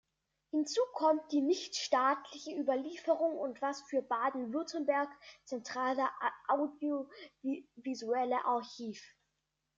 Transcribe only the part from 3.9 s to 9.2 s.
Baden-Württemberg zentrale audiovisuelle Archiv.